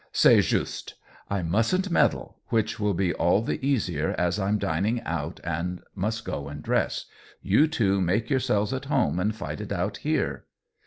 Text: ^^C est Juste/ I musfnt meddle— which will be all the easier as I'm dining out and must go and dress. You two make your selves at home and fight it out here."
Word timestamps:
^^C 0.11 0.39
est 0.39 0.49
Juste/ 0.49 0.93
I 1.29 1.41
musfnt 1.43 1.91
meddle— 1.91 2.37
which 2.49 2.79
will 2.79 2.95
be 2.95 3.13
all 3.13 3.43
the 3.43 3.63
easier 3.63 4.15
as 4.17 4.39
I'm 4.39 4.57
dining 4.57 4.99
out 5.03 5.39
and 5.43 5.83
must 5.93 6.25
go 6.25 6.47
and 6.47 6.63
dress. 6.63 7.05
You 7.43 7.67
two 7.67 8.01
make 8.01 8.27
your 8.27 8.39
selves 8.39 8.73
at 8.73 8.85
home 8.85 9.19
and 9.19 9.35
fight 9.35 9.61
it 9.61 9.71
out 9.71 9.97
here." 9.97 10.45